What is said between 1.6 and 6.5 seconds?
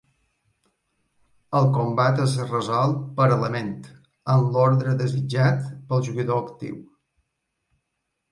combat es resol per element, en l'ordre desitjat pel jugador